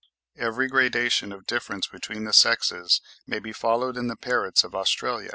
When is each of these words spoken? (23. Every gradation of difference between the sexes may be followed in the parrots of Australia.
(23. 0.35 0.47
Every 0.47 0.67
gradation 0.67 1.31
of 1.31 1.45
difference 1.45 1.85
between 1.85 2.23
the 2.23 2.33
sexes 2.33 3.01
may 3.27 3.37
be 3.37 3.53
followed 3.53 3.97
in 3.97 4.07
the 4.07 4.15
parrots 4.17 4.63
of 4.63 4.73
Australia. 4.73 5.29